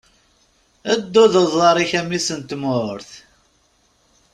Ddu 1.01 1.25
d 1.31 1.35
uḍar-ik 1.43 1.91
a 1.99 2.01
mmi-s 2.05 2.27
n 2.37 2.39
tmurt! 2.49 3.11